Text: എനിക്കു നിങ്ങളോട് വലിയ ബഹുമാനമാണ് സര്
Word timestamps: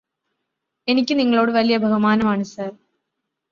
എനിക്കു 0.87 1.13
നിങ്ങളോട് 1.13 1.51
വലിയ 1.51 1.77
ബഹുമാനമാണ് 1.77 2.43
സര് 2.47 2.75